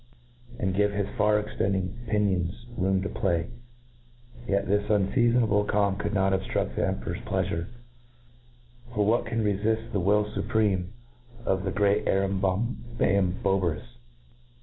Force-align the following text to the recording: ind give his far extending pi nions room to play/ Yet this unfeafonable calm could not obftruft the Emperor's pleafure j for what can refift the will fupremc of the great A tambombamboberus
ind 0.59 0.73
give 0.73 0.91
his 0.91 1.07
far 1.15 1.37
extending 1.37 1.95
pi 2.07 2.13
nions 2.15 2.65
room 2.75 3.03
to 3.03 3.07
play/ 3.09 3.51
Yet 4.47 4.67
this 4.67 4.89
unfeafonable 4.89 5.67
calm 5.67 5.95
could 5.97 6.11
not 6.11 6.33
obftruft 6.33 6.75
the 6.75 6.87
Emperor's 6.87 7.19
pleafure 7.19 7.65
j 7.67 7.71
for 8.95 9.05
what 9.05 9.27
can 9.27 9.43
refift 9.43 9.91
the 9.91 9.99
will 9.99 10.25
fupremc 10.31 10.87
of 11.45 11.63
the 11.65 11.71
great 11.71 12.07
A 12.07 12.11
tambombamboberus 12.27 13.85